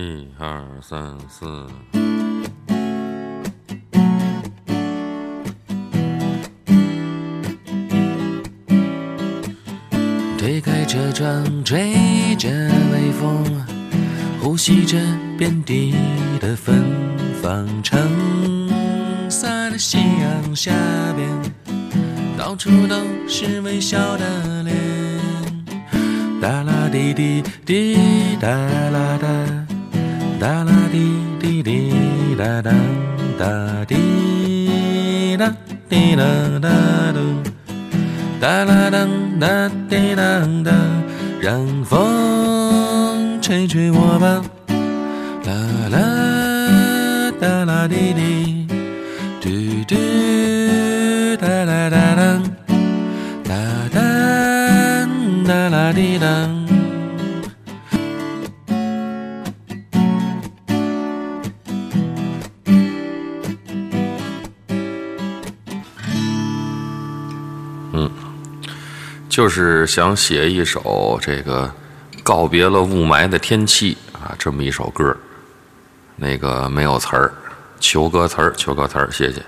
[0.00, 1.44] 一二三四。
[10.38, 12.48] 推开车窗，吹着
[12.92, 13.44] 微风，
[14.40, 14.96] 呼吸着
[15.36, 15.92] 遍地
[16.38, 16.80] 的芬
[17.42, 17.66] 芳。
[17.82, 17.98] 橙
[19.28, 20.70] 色的夕阳下
[21.16, 21.28] 边，
[22.38, 22.94] 到处都
[23.26, 24.76] 是微笑的脸。
[26.40, 29.66] 哒啦滴滴滴哒啦哒，
[30.40, 31.92] 哒啦滴滴滴
[32.38, 32.70] 哒哒
[33.36, 35.52] 哒滴啦
[35.88, 36.24] 滴啦
[36.62, 36.68] 哒
[37.12, 37.18] 嘟。
[38.40, 39.08] 哒啦当
[39.40, 40.72] 哒滴当当，
[41.40, 44.40] 让风吹吹我吧。
[45.44, 45.52] 啦
[45.90, 48.68] 啦哒啦滴滴，
[49.40, 49.48] 嘟
[49.88, 49.96] 嘟
[51.40, 52.42] 哒啦哒当，
[53.42, 53.54] 哒
[53.92, 54.00] 哒
[55.48, 56.67] 哒啦滴当。
[67.92, 68.10] 嗯
[69.28, 71.72] 就是想写一首这个
[72.22, 75.16] 告别了雾霾的天气啊，这么一首歌，
[76.16, 77.32] 那个没有词儿，
[77.78, 79.42] 求歌词儿，求歌词儿，谢谢。